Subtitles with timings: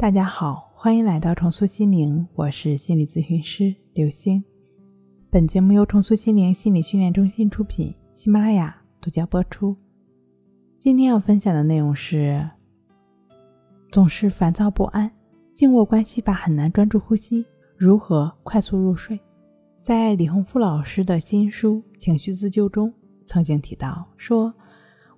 [0.00, 4.42] 大家好，欢迎来到重塑心灵，我是心理咨询师刘星。
[5.28, 9.76] 本节目由重塑心灵心理训练中心出品，喜马拉雅独家播出。
[10.78, 12.48] 今天要分享的内容是：
[13.92, 15.12] 总是烦躁不安，
[15.52, 17.44] 静卧关系法很难专注呼吸，
[17.76, 19.20] 如何快速入睡？
[19.80, 22.90] 在李洪福老师的新书《情绪自救》中，
[23.26, 24.54] 曾经提到说，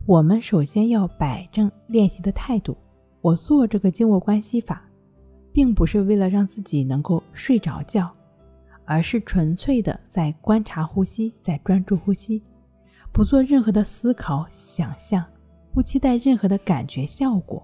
[0.07, 2.77] 我们首先要摆正练习的态度。
[3.23, 4.83] 我做这个静卧关系法，
[5.53, 8.11] 并不是为了让自己能够睡着觉，
[8.85, 12.43] 而是纯粹的在观察呼吸，在专注呼吸，
[13.13, 15.25] 不做任何的思考、想象，
[15.73, 17.63] 不期待任何的感觉效果。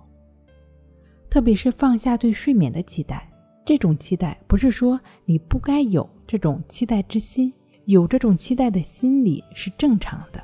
[1.28, 3.28] 特别是放下对睡眠的期待，
[3.64, 7.52] 这种期待不是说你不该有这种期待之心，
[7.86, 10.40] 有这种期待的心理是正常的。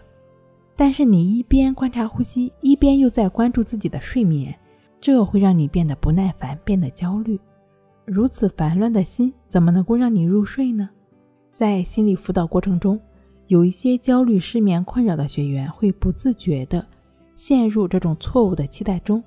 [0.75, 4.53] 但是你一边观察呼吸，一边又在关注自己的睡眠。
[5.05, 7.39] 这会让你变得不耐烦，变得焦虑。
[8.07, 10.89] 如此烦乱的心，怎么能够让你入睡呢？
[11.53, 12.99] 在心理辅导过程中，
[13.49, 16.87] 有一些焦虑、失眠困扰的学员会不自觉地
[17.35, 19.23] 陷入这种错误的期待中。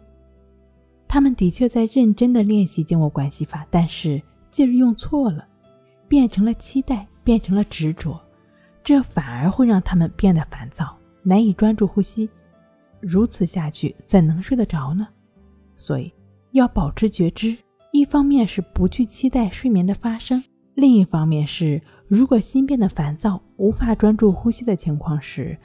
[1.08, 5.48] 他们的确在认真地练习静卧关系法，但是劲儿用错了，
[6.08, 8.20] 变成了期待，变成了执着，
[8.84, 12.28] 这反而会让他们变得烦躁，难以专注呼吸。
[13.00, 15.08] 如此下去，怎能睡得着呢？
[15.78, 16.12] 所以，
[16.52, 17.56] 要保持觉知。
[17.94, 20.44] 一方面是不去期待睡眠的发生，
[20.76, 25.58] 另一方面是，如果心变得烦躁，无法专注呼吸的情况时，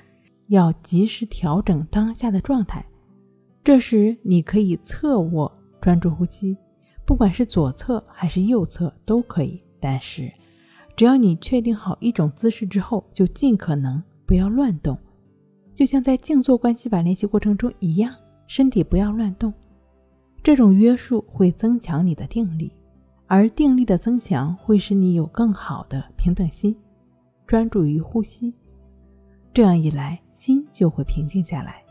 [0.46, 2.86] 要及时调整当下的状态。
[3.64, 6.56] 这时，你可以侧卧专注呼吸，
[7.04, 9.60] 不管是左侧还是右侧都可以。
[9.80, 10.32] 但是，
[10.96, 14.96] 只要你确定好一种姿势之后，就尽可能不要乱动，
[15.74, 18.14] 就像在静坐关系法练习过程中一样，
[18.46, 19.52] 身体不要乱动。
[20.42, 22.72] 这种约束会增强你的定力，
[23.26, 26.76] 而定力的增强会使你有更好的平等心，
[27.46, 28.52] 专注于呼吸。
[29.54, 31.82] 这样一来，心就会平静下来。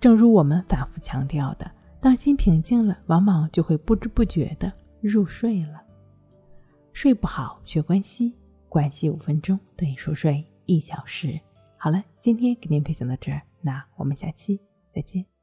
[0.00, 5.80] 正如我们反复强调的，当心平静了，往往就会不知不觉的入睡了。
[6.92, 8.32] 睡不好学关系，
[8.68, 11.38] 关系五分钟等于熟睡一小时。
[11.76, 14.60] 好了，今天给您分享到这儿，那我们下期
[14.92, 15.33] 再见。